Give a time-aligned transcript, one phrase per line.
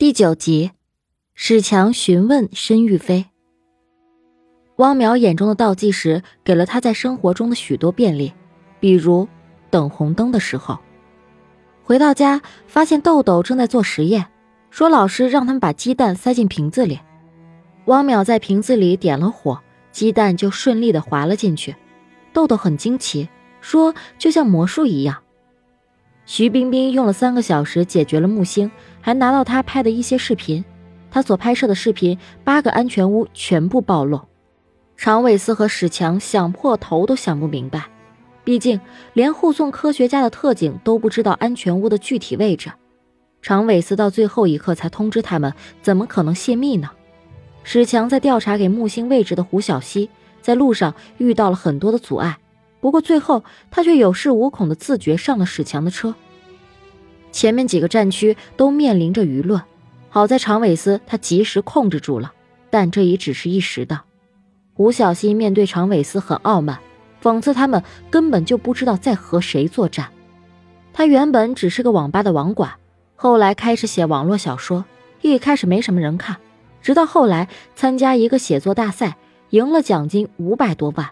[0.00, 0.70] 第九集，
[1.34, 3.26] 史强询问申玉飞。
[4.76, 8.32] 汪淼眼中的倒计时给了他在生活中的许多便利，
[8.80, 9.28] 比如
[9.68, 10.78] 等红灯的时候。
[11.84, 14.26] 回到家，发现豆豆正在做实验，
[14.70, 16.98] 说老师让他们把鸡蛋塞进瓶子里。
[17.84, 19.60] 汪淼在瓶子里点了火，
[19.92, 21.76] 鸡蛋就顺利的滑了进去。
[22.32, 23.28] 豆豆很惊奇，
[23.60, 25.22] 说就像魔术一样。
[26.24, 28.70] 徐冰冰用了三个小时解决了木星，
[29.00, 30.64] 还拿到他拍的一些视频。
[31.10, 34.20] 他所拍摄的视频，八个安全屋全部暴露。
[34.96, 37.86] 常伟思和史强想破头都想不明白，
[38.44, 38.80] 毕竟
[39.14, 42.70] 连护送科学家的特警都不知道安全屋的具体位置。
[43.42, 46.90] 常伟思到最后一刻才通知他们，怎么可能泄密呢？
[47.64, 50.10] 史强在调查给木星位置的胡小西，
[50.40, 52.38] 在路上遇到了很多的阻碍。
[52.80, 56.14] 不过最后，他却有恃无恐的自觉上了史强的车。
[57.40, 59.62] 前面几个战区都面临着舆论，
[60.10, 62.34] 好在常伟思他及时控制住了，
[62.68, 64.02] 但这也只是一时的。
[64.74, 66.80] 胡小西面对常伟思很傲慢，
[67.22, 70.10] 讽刺他们根本就不知道在和谁作战。
[70.92, 72.72] 他原本只是个网吧的网管，
[73.16, 74.84] 后来开始写网络小说，
[75.22, 76.36] 一开始没什么人看，
[76.82, 79.16] 直到后来参加一个写作大赛，
[79.48, 81.08] 赢了奖金五百多万。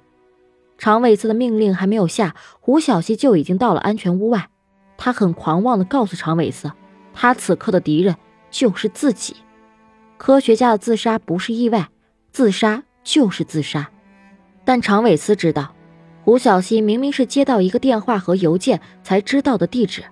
[0.77, 4.51] 常伟思的命令还没有下，胡小西就已经到了安全屋外。
[4.99, 6.71] 他很狂妄地告诉常伟思，
[7.15, 8.15] 他此刻的敌人
[8.51, 9.37] 就是自己。
[10.19, 11.89] 科学家的自杀不是意外，
[12.33, 13.89] 自杀就是自杀。
[14.65, 15.73] 但常伟思知道，
[16.25, 20.05] 胡小西明明是接到一个电话和邮件才知道的地址。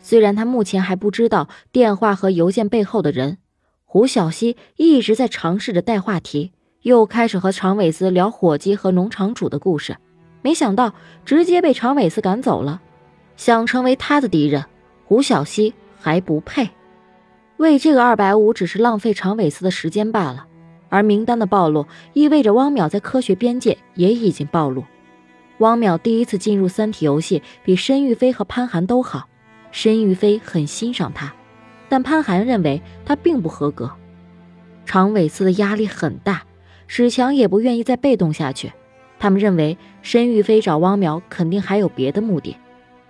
[0.00, 3.38] 虽然他目前还不知道电话和邮件背后的人，
[3.86, 6.52] 胡小西一直在尝试着带话题。
[6.82, 9.96] 又开始和常伟思聊火鸡和农场主的故事，
[10.42, 10.92] 没想到
[11.24, 12.82] 直接被常伟思赶走了。
[13.36, 14.64] 想成为他的敌人，
[15.04, 16.68] 胡小西还不配。
[17.56, 20.46] 为这个二百五只是浪费常伟思的时间罢了。
[20.88, 24.84] 而名单的暴露意味着汪淼在科学边界也已经暴露。
[25.58, 29.28] 汪淼第一次进入三体游戏，比申玉飞和潘寒都好。
[29.72, 31.34] 申玉飞很欣赏他，
[31.88, 33.90] 但潘寒认为他并不合格。
[34.84, 36.42] 常伟思的压力很大。
[36.86, 38.70] 史强也不愿意再被动下去，
[39.18, 42.56] 他们认为申玉飞找汪淼肯定还有别的目的。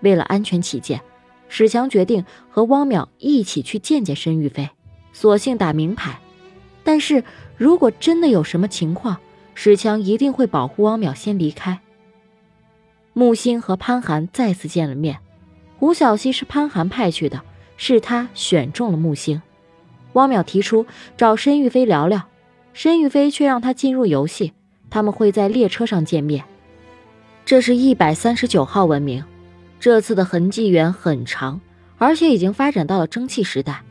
[0.05, 1.01] 为了安全起见，
[1.49, 4.71] 史强决定和汪淼一起去见见申玉飞，
[5.13, 6.21] 索性打明牌。
[6.85, 7.25] 但是
[7.57, 9.17] 如果真的有什么情况，
[9.55, 11.81] 史强一定会保护汪淼先离开。
[13.13, 15.19] 木星和潘寒再次见了面，
[15.79, 17.43] 胡小西是潘寒派去的，
[17.77, 19.43] 是他选中了木星。
[20.13, 20.87] 汪淼提出
[21.17, 22.23] 找申玉飞聊聊。
[22.73, 24.53] 申玉飞却让他进入游戏，
[24.91, 26.45] 他们会在列车上见面。
[27.45, 29.25] 这是一百三十九号文明，
[29.85, 31.61] 这次的痕迹源很长，
[31.99, 33.83] 而且已经发展到了蒸汽时代。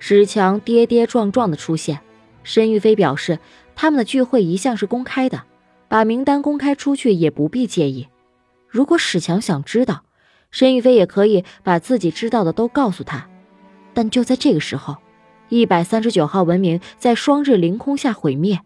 [0.00, 2.00] 史强跌跌撞撞的出现，
[2.42, 3.38] 申玉飞表示
[3.76, 5.44] 他们的聚会一向是公开的，
[5.86, 8.08] 把名单公开出去也不必介意。
[8.66, 10.02] 如果史强想知道，
[10.50, 13.28] 申玉飞也可以把自己知道的都告诉他。
[13.94, 14.96] 但就在这个时候。
[15.48, 18.62] 一百三十九号文明在双日凌空下毁灭，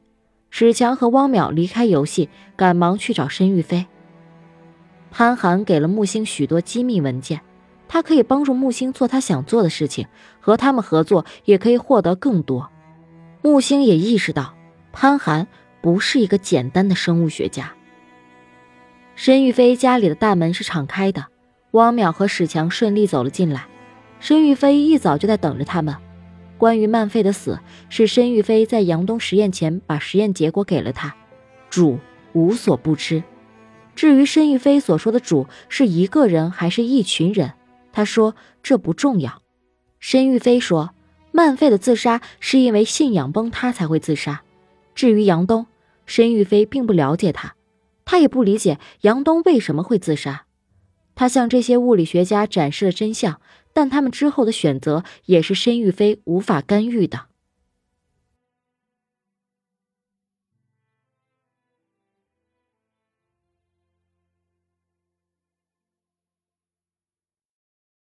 [0.48, 3.84] 史强和汪淼离开游戏，赶忙去找申玉飞。
[5.10, 7.40] 潘寒给了木星许多机密文件，
[7.88, 10.06] 他可以帮助木星做他想做的事情，
[10.40, 12.70] 和他们合作也可以获得更多。
[13.42, 14.54] 木星也意识到
[14.92, 15.48] 潘寒
[15.80, 17.72] 不是一个简单的生物学家。
[19.16, 21.26] 申玉飞家里的大门是敞开的，
[21.72, 23.66] 汪淼和史强顺利走了进来，
[24.20, 25.94] 申玉飞一早就在等着他们。
[26.56, 31.14] 关于曼费的死，是申玉飞在杨东实验前把实验结果给了他，
[31.70, 31.98] 主
[32.32, 33.22] 无所不知。
[34.00, 37.52] 至于申玉飞所说的主是一个人还是一群人，
[37.92, 39.42] 他说这不重要。
[39.98, 40.94] 申玉飞说，
[41.32, 44.40] 曼费的自杀是因为信仰崩塌才会自杀。
[44.94, 45.66] 至于杨东，
[46.06, 47.56] 申玉飞并不了解他，
[48.06, 50.46] 他也不理解杨东为什么会自杀。
[51.14, 53.38] 他向这些物理学家展示了真相。
[53.74, 57.26] 但他们之后的选择也是申玉飞无法干预的。